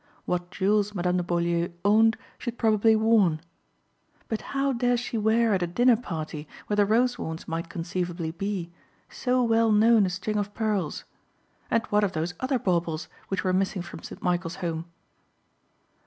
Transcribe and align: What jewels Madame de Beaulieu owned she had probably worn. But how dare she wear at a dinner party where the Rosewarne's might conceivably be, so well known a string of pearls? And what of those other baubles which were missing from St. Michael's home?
What 0.25 0.49
jewels 0.49 0.95
Madame 0.95 1.17
de 1.17 1.21
Beaulieu 1.21 1.69
owned 1.85 2.17
she 2.39 2.49
had 2.49 2.57
probably 2.57 2.95
worn. 2.95 3.39
But 4.29 4.41
how 4.57 4.73
dare 4.73 4.97
she 4.97 5.15
wear 5.15 5.53
at 5.53 5.61
a 5.61 5.67
dinner 5.67 5.95
party 5.95 6.47
where 6.65 6.75
the 6.75 6.87
Rosewarne's 6.87 7.47
might 7.47 7.69
conceivably 7.69 8.31
be, 8.31 8.71
so 9.09 9.43
well 9.43 9.71
known 9.71 10.07
a 10.07 10.09
string 10.09 10.37
of 10.39 10.55
pearls? 10.55 11.03
And 11.69 11.85
what 11.91 12.03
of 12.03 12.13
those 12.13 12.33
other 12.39 12.57
baubles 12.57 13.09
which 13.27 13.43
were 13.43 13.53
missing 13.53 13.83
from 13.83 14.01
St. 14.01 14.23
Michael's 14.23 14.55
home? 14.55 14.85